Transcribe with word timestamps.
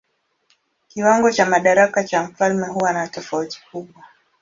Kiwango 0.87 1.31
cha 1.31 1.45
madaraka 1.45 2.03
cha 2.03 2.23
mfalme 2.23 2.67
huwa 2.67 2.93
na 2.93 3.07
tofauti 3.07 3.61
kubwa. 3.71 4.03